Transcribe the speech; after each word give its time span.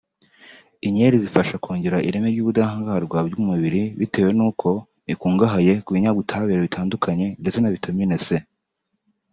Inkeri 0.87 1.15
zifasha 1.23 1.55
kongera 1.63 1.97
ireme 2.07 2.27
ry’ubudahangarwa 2.33 3.17
bw’umubiri 3.27 3.83
bitewe 3.99 4.29
nuko 4.37 4.69
ikungahaye 5.13 5.73
ku 5.83 5.89
binyabutabire 5.95 6.59
bitandukanye 6.67 7.27
ndetse 7.41 7.57
na 7.59 7.73
vitamin 7.75 8.11
C 8.25 8.27